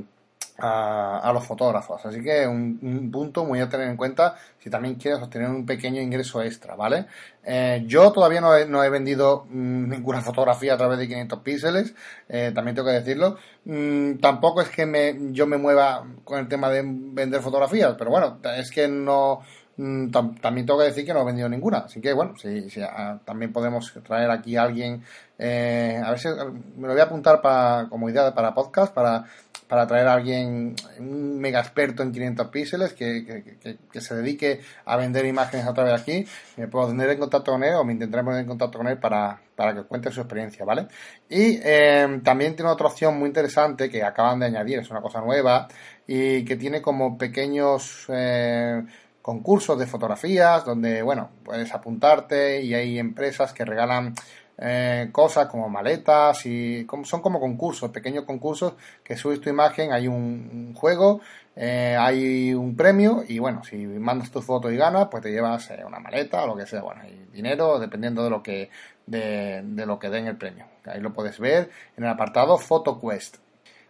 [0.58, 2.04] a, los fotógrafos.
[2.06, 6.00] Así que un, punto muy a tener en cuenta si también quieres obtener un pequeño
[6.00, 7.06] ingreso extra, ¿vale?
[7.44, 11.38] Eh, yo todavía no he, no he, vendido mm, ninguna fotografía a través de 500
[11.40, 11.94] píxeles,
[12.28, 13.36] eh, también tengo que decirlo.
[13.64, 18.10] Mm, tampoco es que me, yo me mueva con el tema de vender fotografías, pero
[18.10, 19.40] bueno, es que no...
[19.76, 23.18] Mm, también tengo que decir que no he vendido ninguna, así que bueno, si, ah,
[23.24, 25.02] también podemos traer aquí a alguien,
[25.36, 29.24] eh, a ver si me lo voy a apuntar para, como idea para podcast, para
[29.74, 33.58] para traer a alguien, un mega experto en 500 píxeles que,
[33.92, 36.30] se dedique a vender imágenes a través de aquí.
[36.56, 38.98] Me puedo tener en contacto con él o me intentaré poner en contacto con él
[38.98, 40.86] para, que cuente su experiencia, ¿vale?
[41.28, 45.20] Y eh, también tiene otra opción muy interesante que acaban de añadir, es una cosa
[45.20, 45.66] nueva
[46.06, 48.04] y que tiene como pequeños...
[48.10, 48.80] Eh,
[49.24, 54.14] concursos de fotografías donde, bueno, puedes apuntarte y hay empresas que regalan
[54.58, 60.06] eh, cosas como maletas y son como concursos, pequeños concursos que subes tu imagen, hay
[60.06, 61.20] un, juego,
[61.56, 65.70] eh, hay un premio y bueno, si mandas tu foto y ganas, pues te llevas
[65.70, 68.70] eh, una maleta o lo que sea, bueno, y dinero dependiendo de lo que
[69.06, 70.66] de, de lo que den el premio.
[70.84, 73.43] Ahí lo puedes ver en el apartado PhotoQuest.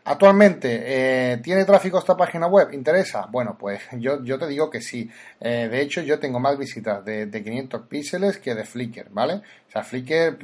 [0.07, 2.75] Actualmente, eh, ¿tiene tráfico esta página web?
[2.75, 3.27] ¿Interesa?
[3.31, 5.11] Bueno, pues yo, yo te digo que sí.
[5.41, 9.37] Eh, de hecho, yo tengo más visitas de, 500 píxeles que de Flickr, ¿vale?
[9.37, 10.37] O sea, Flickr,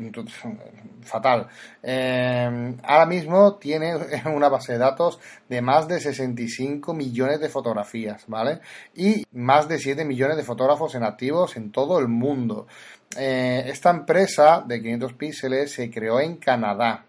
[1.03, 1.47] fatal.
[1.83, 3.95] Eh, ahora mismo tiene
[4.35, 8.61] una base de datos de más de 65 millones de fotografías, ¿vale?
[8.95, 12.67] Y más de 7 millones de fotógrafos en activos en todo el mundo.
[13.15, 17.05] esta empresa de 500 píxeles se creó en Canadá.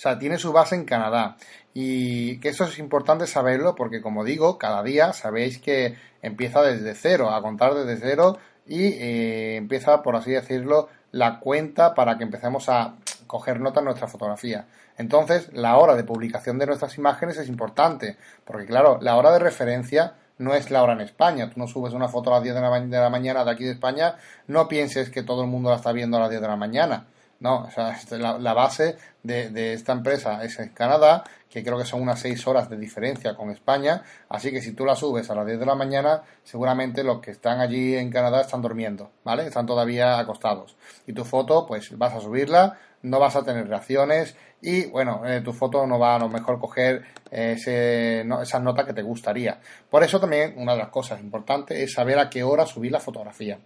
[0.00, 1.36] O sea, tiene su base en Canadá.
[1.72, 6.94] Y que eso es importante saberlo porque, como digo, cada día sabéis que empieza desde
[6.94, 12.24] cero, a contar desde cero y eh, empieza, por así decirlo, la cuenta para que
[12.24, 14.66] empecemos a coger nota en nuestra fotografía.
[14.98, 19.38] Entonces, la hora de publicación de nuestras imágenes es importante, porque claro, la hora de
[19.38, 21.48] referencia no es la hora en España.
[21.48, 24.16] Tú no subes una foto a las 10 de la, mañana de aquí de España,
[24.46, 27.06] no pienses que todo el mundo la está viendo a las 10 de la mañana.
[27.40, 31.84] No, o sea, la, la base de, esta empresa es en Canadá que creo que
[31.84, 35.34] son unas 6 horas de diferencia con España, así que si tú la subes a
[35.34, 39.46] las 10 de la mañana, seguramente los que están allí en Canadá están durmiendo, ¿vale?
[39.46, 40.76] Están todavía acostados.
[41.06, 45.40] Y tu foto, pues vas a subirla, no vas a tener reacciones y, bueno, eh,
[45.40, 49.58] tu foto no va a lo mejor coger ese, esa nota que te gustaría.
[49.88, 53.00] Por eso también una de las cosas importantes es saber a qué hora subir la
[53.00, 53.58] fotografía.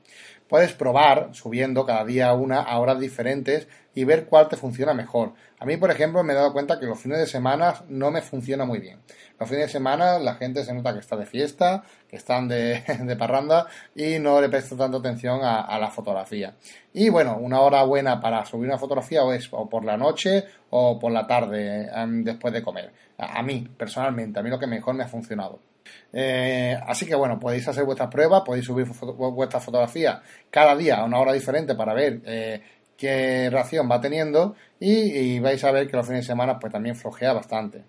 [0.54, 5.32] Puedes probar subiendo cada día una a horas diferentes y ver cuál te funciona mejor.
[5.58, 8.22] A mí, por ejemplo, me he dado cuenta que los fines de semana no me
[8.22, 9.00] funciona muy bien.
[9.40, 12.84] Los fines de semana la gente se nota que está de fiesta, que están de,
[13.18, 16.54] parranda y no le presta tanta atención a, la fotografía.
[16.92, 20.44] Y bueno, una hora buena para subir una fotografía o es o por la noche
[20.70, 22.92] o por la tarde em, después de comer.
[23.18, 25.73] A, mí, personalmente, a mí lo que mejor me ha funcionado.
[26.12, 30.20] Eh, así que bueno, podéis hacer vuestras pruebas, podéis subir vuestras fotografías
[30.50, 32.62] cada día a una hora diferente para ver eh,
[32.96, 36.96] qué reacción va teniendo y, vais a ver que los fines de semana pues también
[36.96, 37.82] flojea bastante.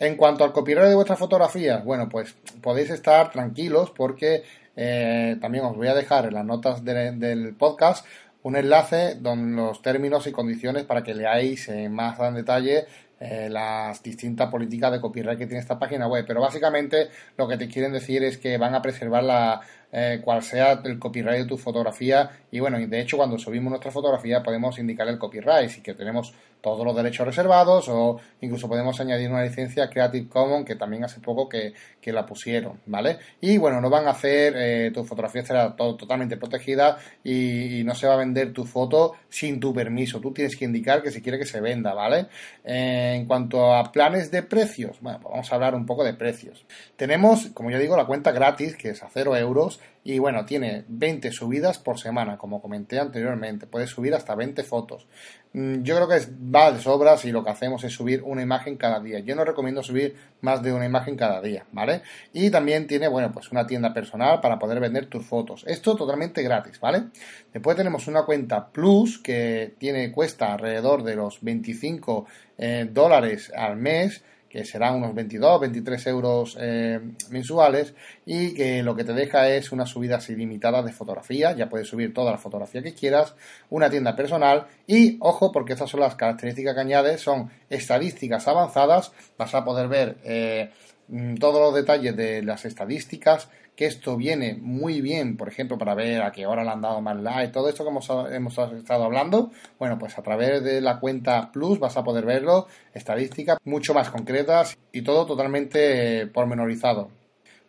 [0.00, 4.42] En cuanto al copyright de vuestras fotografías, bueno, pues podéis estar tranquilos porque
[4.76, 8.06] eh, también os voy a dejar en las notas del podcast
[8.42, 12.86] un enlace con los términos y condiciones para que leáis en más en detalle
[13.20, 16.24] eh, las distintas políticas de copyright que tiene esta página web.
[16.26, 20.42] Pero básicamente lo que te quieren decir es que van a preservar la, eh, cual
[20.42, 22.30] sea el copyright de tu fotografía.
[22.50, 26.34] Y bueno, de hecho, cuando subimos nuestra fotografía podemos indicar el copyright, si que tenemos
[26.60, 31.20] todos los derechos reservados o incluso podemos añadir una licencia Creative Commons que también hace
[31.20, 31.74] poco que,
[32.08, 33.18] la pusieron, ¿vale?
[33.38, 38.06] Y bueno, no van a hacer, eh, tu fotografía será totalmente protegida y, no se
[38.06, 40.18] va a vender tu foto sin tu permiso.
[40.18, 42.28] Tú tienes que indicar que se quiere que se venda, ¿vale?
[42.64, 46.14] Eh, en cuanto a planes de precios, bueno, pues vamos a hablar un poco de
[46.14, 46.64] precios.
[46.96, 50.86] Tenemos, como ya digo, la cuenta gratis, que es a 0 euros, y bueno, tiene
[50.88, 53.66] 20 subidas por semana, como comenté anteriormente.
[53.66, 55.06] Puedes subir hasta 20 fotos.
[55.52, 58.78] Mm, yo creo que va de sobra si lo que hacemos es subir una imagen
[58.78, 59.18] cada día.
[59.18, 62.00] Yo no recomiendo subir más de una imagen cada día, ¿vale?
[62.32, 65.62] Y también tiene, bueno, pues una tienda personal para poder vender tus fotos.
[65.66, 67.08] Esto totalmente gratis, ¿vale?
[67.52, 73.76] Después tenemos una cuenta Plus que tiene, cuesta alrededor de los 25 eh, dólares al
[73.76, 79.48] mes que serán unos 22, 23 euros eh, mensuales y que lo que te deja
[79.48, 83.34] es una subida ilimitada de fotografía, ya puedes subir toda la fotografía que quieras,
[83.70, 89.12] una tienda personal y, ojo, porque estas son las características que añade, son estadísticas avanzadas,
[89.36, 90.70] vas a poder ver eh,
[91.08, 95.94] mm, todos los detalles de las estadísticas, que esto viene muy bien, por ejemplo, para
[95.94, 99.04] ver a qué hora le han dado más like, todo esto que hemos, hemos estado
[99.04, 103.94] hablando, bueno, pues a través de la cuenta Plus vas a poder verlo, estadísticas mucho
[103.94, 107.10] más concretas y todo totalmente pormenorizado.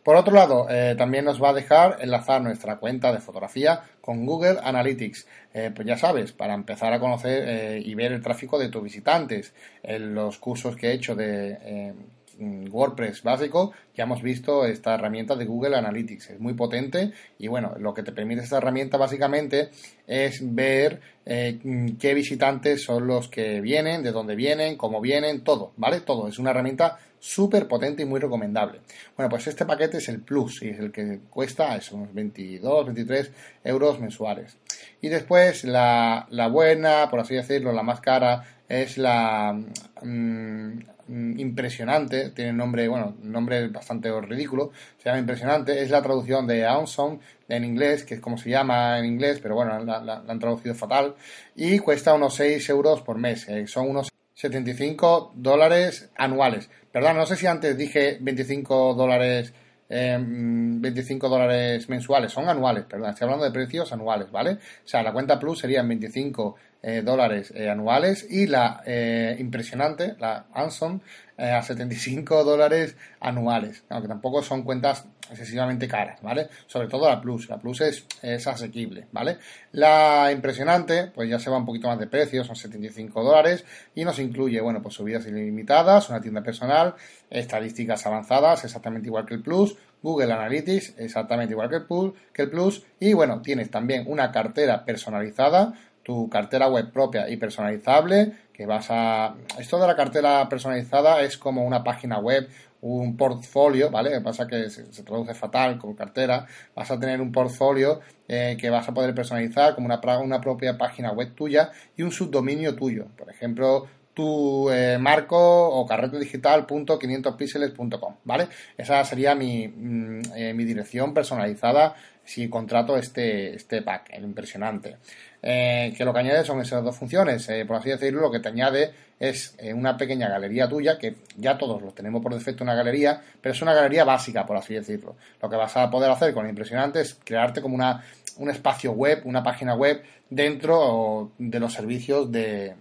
[0.02, 4.26] Por otro lado, eh, también nos va a dejar enlazar nuestra cuenta de fotografía con
[4.26, 5.28] Google Analytics.
[5.54, 8.82] Eh, pues ya sabes, para empezar a conocer eh, y ver el tráfico de tus
[8.82, 9.54] visitantes.
[9.84, 11.94] Los cursos que he hecho de
[12.40, 16.32] WordPress básico, ya hemos visto esta herramienta de Google Analytics.
[16.32, 19.70] Es muy potente y bueno, lo que te permite esta herramienta básicamente
[20.08, 21.60] es ver eh,
[22.00, 26.02] qué visitantes son los que vienen, de dónde vienen, cómo vienen, todo, ¿vale?
[26.02, 26.28] Todo.
[26.28, 28.80] Es una herramienta súper potente y muy recomendable.
[29.16, 32.86] Bueno, pues este paquete es el Plus y es el que cuesta eso, unos 22,
[32.86, 33.32] 23
[33.66, 34.58] euros mensuales.
[35.02, 39.54] Y después la, la buena, por así decirlo, la más cara es la
[40.02, 46.66] mm, impresionante, tiene nombre, bueno, nombre bastante ridículo, se llama impresionante, es la traducción de
[46.66, 50.76] Awesome en inglés, que es como se llama en inglés, pero bueno, la, han traducido
[50.76, 51.16] fatal,
[51.56, 56.70] y cuesta unos 6 euros por mes, son unos 75 dólares anuales.
[56.92, 59.54] Perdón, no sé si antes dije 25 dólares
[59.90, 64.52] 25 em, dólares mensuales, son anuales, perdón, estoy hablando de precios anuales, ¿vale?
[64.52, 70.16] O sea, la cuenta Plus serían 25 eh, dólares eh, anuales y la eh, impresionante,
[70.20, 71.02] la Anson,
[71.40, 76.50] a 75 dólares anuales, aunque tampoco son cuentas excesivamente caras, ¿vale?
[76.68, 79.38] Sobre todo la Plus, la Plus es, es asequible, ¿vale?
[79.72, 83.64] La impresionante, pues ya se va un poquito más de precio, son 75 dólares
[83.96, 86.96] y nos incluye, bueno, pues subidas ilimitadas, una tienda personal,
[87.30, 92.42] estadísticas avanzadas, exactamente igual que el Plus, Google Analytics, exactamente igual que el, Plus, que
[92.44, 95.74] el Plus, y bueno, tienes también una cartera personalizada,
[96.04, 99.36] tu cartera web propia y personalizable, que vas a...
[99.58, 102.50] Esto de la cartera personalizada es como una página web,
[102.82, 104.20] un portfolio, ¿vale?
[104.20, 106.46] Pasa que se, traduce fatal con cartera.
[106.76, 110.78] Vas a tener un portfolio eh, que vas a poder personalizar como una, una propia
[110.78, 113.06] página web tuya y un subdominio tuyo.
[113.18, 118.50] Por ejemplo, tu eh, marco o carretedigital.500píxeles.com, ¿vale?
[118.78, 121.96] Esa sería mi, mm, eh, mi dirección personalizada
[122.30, 124.98] si contrato este, este pack, el impresionante.
[125.42, 127.48] Eh, que lo que añade son esas dos funciones.
[127.50, 131.16] Eh, por así decirlo, lo que te añade es eh, una pequeña galería tuya, que
[131.38, 134.74] ya todos los tenemos por defecto una galería, pero es una galería básica, por así
[134.74, 135.16] decirlo.
[135.42, 138.04] Lo que vas a poder hacer con impresionante es crearte como una,
[138.38, 142.76] un espacio web, una página web dentro de los servicios de,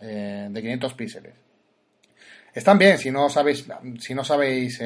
[0.00, 1.32] de 500 píxeles.
[2.54, 3.66] Están bien, si no sabéis,
[3.98, 4.78] si no sabéis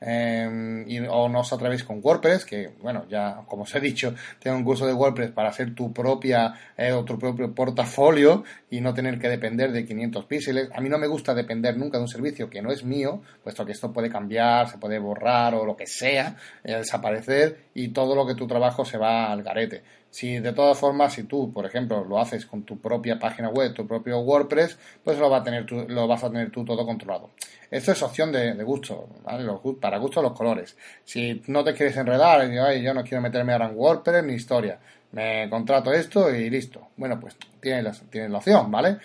[0.00, 4.56] Em, o no os atrevéis con WordPress, que bueno, ya como os he dicho, tengo
[4.56, 8.94] un curso de WordPress para hacer tu propia eh, o tu propio portafolio y no
[8.94, 10.70] tener que depender de 500 píxeles.
[10.72, 13.66] A mí no me gusta depender nunca de un servicio que no es mío, puesto
[13.66, 18.14] que esto puede cambiar, se puede borrar o lo que sea, eh, desaparecer y todo
[18.14, 19.82] lo que tu trabajo se va al garete.
[20.10, 23.74] Si de todas formas, si tú, por ejemplo, lo haces con tu propia página web,
[23.74, 27.30] tu propio WordPress, pues lo, va a tener lo vas a tener tú todo controlado.
[27.70, 29.46] Esto es opción de, gusto, ¿vale?
[29.80, 30.76] para gusto los colores.
[31.04, 34.78] Si no te quieres enredar, yo no quiero meterme ahora en WordPress ni historia,
[35.12, 36.88] me contrato esto y listo.
[36.96, 38.98] Bueno, pues tienes la, la opción, ¿vale?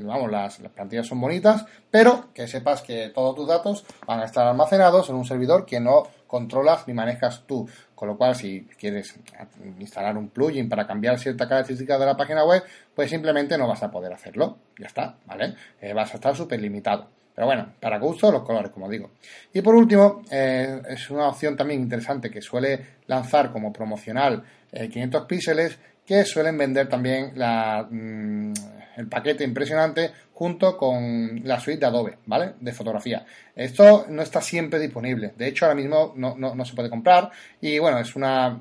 [0.00, 4.24] vamos, las, las, plantillas son bonitas, pero que sepas que todos tus datos van a
[4.24, 7.68] estar almacenados en un servidor que no controlas ni manejas tú.
[8.00, 9.14] Con lo cual si quieres
[9.78, 12.62] instalar un plugin para cambiar cierta característica de la página web,
[12.94, 14.56] pues simplemente no vas a poder hacerlo.
[14.78, 15.54] Ya está, ¿vale?
[15.82, 17.10] Eh, vas a estar súper limitado.
[17.34, 19.10] Pero bueno, para gusto los colores, como digo.
[19.52, 25.26] Y por último, eh, es una opción también interesante que suele lanzar como promocional 500
[25.26, 25.78] píxeles,
[26.10, 28.52] que suelen vender también mm,
[28.96, 32.54] el paquete impresionante junto con la suite de Adobe, ¿vale?
[32.58, 33.24] De fotografía.
[33.54, 35.34] Esto no está siempre disponible.
[35.36, 37.30] De hecho, ahora mismo no, no, se puede comprar.
[37.60, 38.60] Y bueno, es una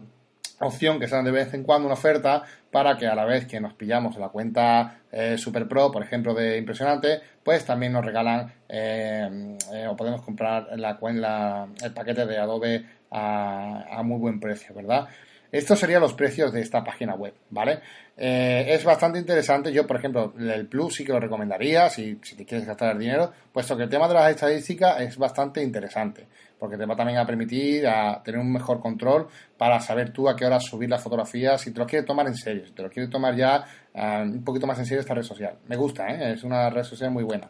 [0.59, 3.59] opción que se de vez en cuando una oferta para que a la vez que
[3.59, 8.53] nos pillamos la cuenta eh, Super Pro, por ejemplo, de Impresionante, pues también nos regalan
[8.67, 15.07] eh, eh, o podemos comprar el paquete de Adobe a muy buen precio, ¿verdad?
[15.51, 17.79] Estos serían los precios de esta página web, ¿vale?
[18.15, 19.71] Eh, es bastante interesante.
[19.71, 22.99] Yo, por ejemplo, el Plus sí que lo recomendaría si, si te quieres gastar el
[22.99, 26.27] dinero, puesto que el tema de las estadísticas es bastante interesante,
[26.59, 30.35] porque te va también a permitir a tener un mejor control para saber tú a
[30.35, 32.89] qué hora subir las fotografías, si te lo quieres tomar en serio, si te lo
[32.89, 35.57] quieres tomar ya eh, un poquito más en serio esta red social.
[35.67, 36.33] Me gusta, ¿eh?
[36.33, 37.49] es una red social muy buena.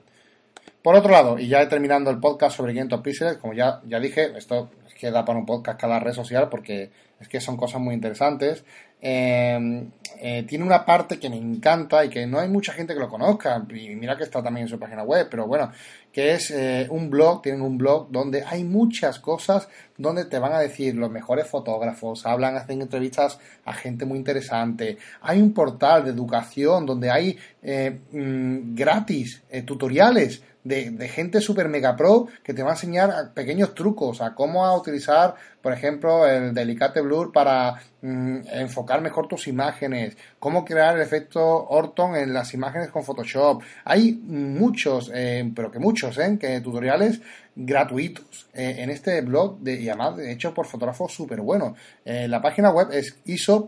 [0.81, 4.31] Por otro lado, y ya terminando el podcast sobre 500 píxeles, como ya, ya dije,
[4.37, 7.93] esto que da para un podcast cada red social porque es que son cosas muy
[7.93, 8.63] interesantes.
[9.01, 12.99] Em, eh, tiene una parte que me encanta y que no hay mucha gente que
[12.99, 15.71] lo conozca, y mira que está también en su página web, pero bueno,
[16.11, 20.51] que es eh, un blog, tienen un blog donde hay muchas cosas donde te van
[20.51, 26.03] a decir los mejores fotógrafos, hablan, hacen entrevistas a gente muy interesante, hay un portal
[26.03, 32.63] de educación donde hay eh, mm, gratis tutoriales de, gente super mega pro que te
[32.63, 37.81] va a enseñar pequeños trucos a cómo a utilizar, por ejemplo, el Delicate Blur para
[38.01, 43.61] mm, enfocar mejor tus imágenes, cómo crear el efecto Orton en las imágenes con Photoshop.
[43.85, 46.37] Hay muchos, eh, pero que muchos, ¿eh?
[46.39, 47.21] que tutoriales
[47.55, 51.77] gratuitos eh, en este blog de, y además hecho por fotógrafos súper buenos.
[52.05, 53.67] Eh, la página web es iso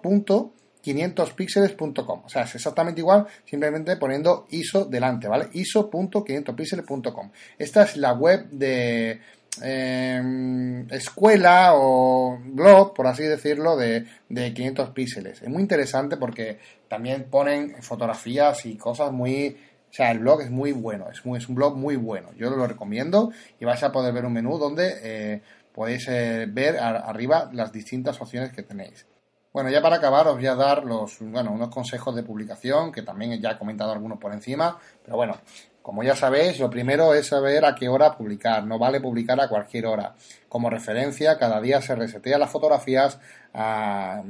[0.84, 2.24] 500píxeles.com.
[2.26, 5.50] O sea, es exactamente igual, simplemente poniendo ISO delante, ¿vale?
[5.54, 7.32] ISO.500píxeles.com.
[7.58, 9.22] Esta es la web de
[9.62, 15.41] em, escuela o blog, por así decirlo, de, de 500 píxeles.
[15.41, 19.58] Es muy interesante porque también ponen fotografías y cosas muy...
[19.89, 22.30] O sea, el blog es muy bueno, es, muy, un blog muy bueno.
[22.38, 25.41] Yo lo recomiendo y vais a poder ver un menú donde eh,
[25.74, 29.06] podéis eh, ver arriba las distintas opciones que tenéis.
[29.53, 33.01] Bueno, ya para acabar os voy a dar los, bueno, unos consejos de publicación, que
[33.01, 35.37] también ya he comentado algunos por encima, pero bueno,
[35.81, 39.49] como ya sabéis, lo primero es saber a qué hora publicar, no vale publicar a
[39.49, 40.15] cualquier hora.
[40.47, 43.19] Como referencia, cada día se resetea las fotografías
[43.53, 44.21] ah,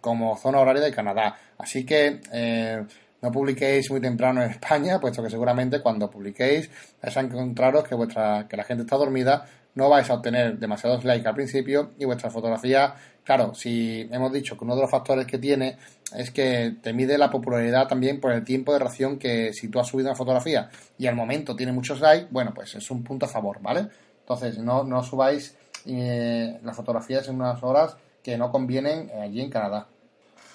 [0.00, 1.36] como zona horaria de Canadá.
[1.58, 2.84] Así que eh,
[3.22, 6.70] no publiquéis muy temprano en España, puesto que seguramente cuando publiquéis
[7.02, 11.04] vais a encontraros que, vuestra, que la gente está dormida no vais a obtener demasiados
[11.04, 15.26] likes al principio y vuestra fotografía, claro, si hemos dicho que uno de los factores
[15.26, 15.76] que tiene
[16.14, 19.78] es que te mide la popularidad también por el tiempo de reacción que si tú
[19.78, 23.26] has subido una fotografía y al momento tiene muchos likes, bueno, pues es un punto
[23.26, 23.86] a favor, ¿vale?
[24.20, 25.56] Entonces, no, no subáis
[25.86, 29.86] eh, las fotografías en unas horas que no convienen allí en Canadá.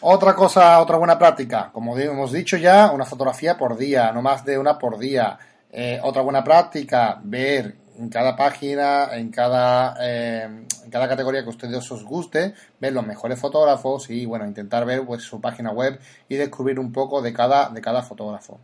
[0.02, 4.46] Otra cosa, otra buena práctica, como hemos dicho ya, una fotografía por día, no más
[4.46, 5.38] de una por día.
[5.72, 11.48] Eh, otra buena práctica, ver en cada página, en cada, eh, en cada categoría que
[11.48, 15.72] a ustedes os guste, ver los mejores fotógrafos y bueno, intentar ver pues, su página
[15.72, 18.60] web y descubrir un poco de cada, de cada fotógrafo.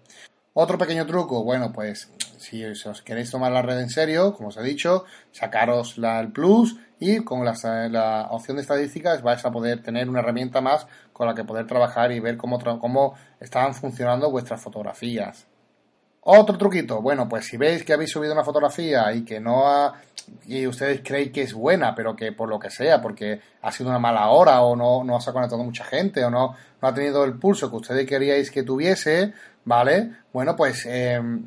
[0.54, 4.58] Otro pequeño truco, bueno, pues si os queréis tomar la red en serio, como os
[4.58, 7.56] he dicho, sacaros la, el plus y con la,
[7.90, 11.68] la, opción de estadísticas vais a poder tener una herramienta más con la que poder
[11.68, 15.48] trabajar y ver cómo, cómo están funcionando vuestras fotografías.
[16.24, 19.96] Otro truquito, bueno, pues si veis que habéis subido una fotografía y que no ha,
[20.46, 23.90] y ustedes creen que es buena, pero que por lo que sea, porque ha sido
[23.90, 26.94] una mala hora o no, no se ha conectado mucha gente o no, no ha
[26.94, 29.34] tenido el pulso que ustedes queríais que tuviese,
[29.66, 30.12] ¿vale?
[30.32, 31.44] Bueno, pues em,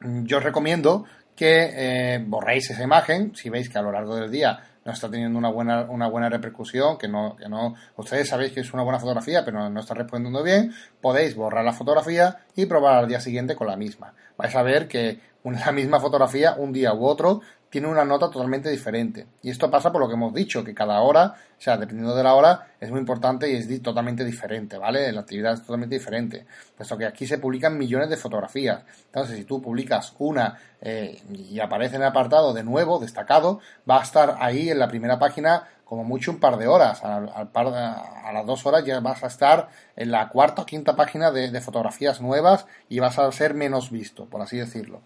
[0.00, 1.04] yo os recomiendo
[1.36, 5.10] que eh, borréis esa imagen si veis que a lo largo del día no está
[5.10, 8.82] teniendo una buena, una buena repercusión, que no, que no, ustedes sabéis que es una
[8.82, 10.72] buena fotografía, pero no está respondiendo bien,
[11.02, 14.14] podéis borrar la fotografía y probar al día siguiente con la misma.
[14.38, 18.70] Vais a ver que la misma fotografía, un día u otro, tiene una nota totalmente
[18.70, 19.26] diferente.
[19.42, 22.22] Y esto pasa por lo que hemos dicho, que cada hora, o sea, dependiendo de
[22.22, 25.12] la hora, es muy importante y es totalmente diferente, ¿vale?
[25.12, 28.82] La actividad es totalmente diferente, puesto que aquí se publican millones de fotografías.
[29.06, 34.00] Entonces, si tú publicas una eh, y aparece en el apartado de nuevo, destacado, va
[34.00, 37.02] a estar ahí en la primera página como mucho un par de horas.
[37.02, 40.94] Al, par a las dos horas ya vas a estar en la cuarta o quinta
[40.94, 45.00] página de, de fotografías nuevas y vas a ser menos visto, por así decirlo.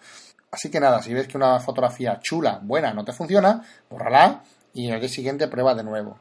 [0.53, 4.43] Así que nada, si ves que una fotografía chula, buena, no te funciona, bórrala
[4.75, 6.19] y al día siguiente prueba de nuevo.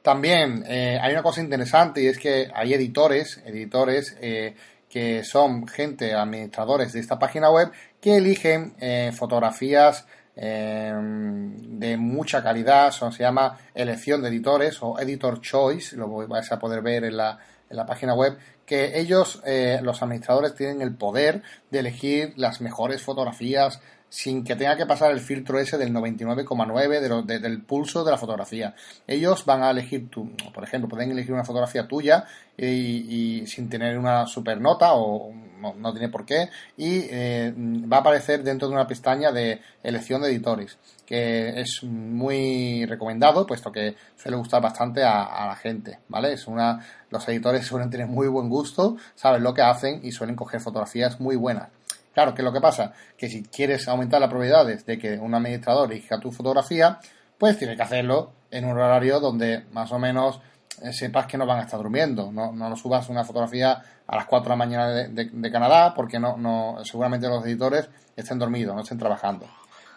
[0.00, 4.54] También eh, hay una cosa interesante y es que hay editores, editores eh,
[4.88, 10.06] que son gente, administradores de esta página web, que eligen eh, fotografías
[10.36, 16.80] de mucha calidad, se llama elección de editores o editor choice, lo vais a poder
[16.80, 18.38] ver en la, en la página web,
[18.68, 19.42] que ellos,
[19.82, 25.10] los administradores, tienen el poder de elegir las mejores fotografías sin que tenga que pasar
[25.12, 28.74] el filtro ese del 99,9 de del pulso de la fotografía.
[29.06, 32.24] Ellos van a elegir, tu, por ejemplo, pueden elegir una fotografía tuya
[32.56, 38.00] y, sin tener una super nota o no, tiene por qué y eh, va a
[38.00, 43.96] aparecer dentro de una pestaña de elección de editores que es muy recomendado puesto que
[44.16, 46.32] suele gustar bastante a, a la gente, ¿vale?
[46.32, 46.78] Es una,
[47.10, 51.20] los editores suelen tener muy buen gusto, saben lo que hacen y suelen coger fotografías
[51.20, 51.68] muy buenas.
[52.12, 52.92] Claro, ¿qué es lo que pasa?
[53.16, 56.98] Que si quieres aumentar las probabilidades de que un administrador elija tu fotografía,
[57.38, 60.40] pues tienes que hacerlo en un horario donde más o menos
[60.82, 62.32] eh, sepas que no van a estar durmiendo.
[62.32, 66.36] No, no subas una fotografía a las 4 de la mañana de, Canadá porque no,
[66.36, 69.46] no, seguramente los editores estén dormidos, no estén trabajando.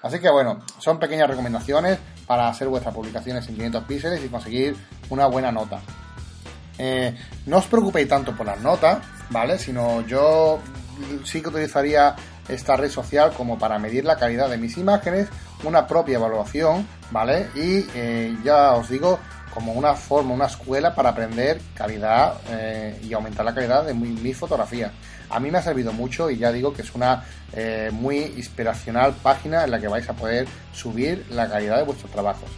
[0.03, 4.75] Así que bueno, son pequeñas recomendaciones para hacer vuestras publicaciones en 500 píxeles y conseguir
[5.09, 5.79] una buena nota.
[6.83, 7.13] Eh,
[7.45, 8.97] no os preocupéis tanto por las notas,
[9.29, 9.59] ¿vale?
[9.59, 10.57] Sino yo
[11.23, 12.15] sí que utilizaría
[12.49, 15.27] esta red social como para medir la calidad de mis imágenes,
[15.63, 17.49] una propia evaluación, ¿vale?
[17.53, 19.19] Y eh, ya os digo,
[19.53, 24.33] como una forma, una escuela para aprender calidad eh, y aumentar la calidad de mi,
[24.33, 24.91] fotografía.
[25.29, 27.23] A mí me ha servido mucho y ya digo que es una
[27.91, 32.49] muy inspiracional página en la que vais a poder subir la calidad de vuestros trabajos.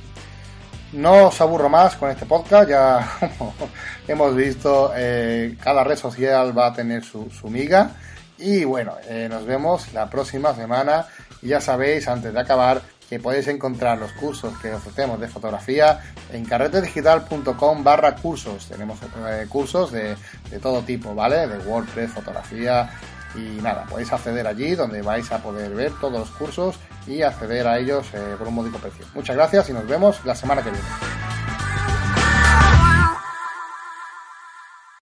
[0.93, 3.19] No os aburro más con este podcast, ya
[4.07, 4.91] hemos visto,
[5.61, 7.91] cada red social va a tener su, su miga.
[8.37, 11.05] Y bueno, eh, nos vemos la próxima semana.
[11.41, 15.99] Y ya sabéis, antes de acabar, que podéis encontrar los cursos que ofrecemos de fotografía
[16.31, 18.67] en carretedigital.com barra cursos.
[18.67, 20.15] Tenemos eh, cursos de,
[20.61, 21.47] todo tipo, ¿vale?
[21.47, 22.89] De WordPress, fotografía
[23.35, 26.75] y nada, podéis acceder allí donde vais a poder ver todos los cursos
[27.07, 29.05] y acceder a ellos eh, por un módico precio.
[29.13, 31.42] Muchas gracias y nos vemos la semana que viene.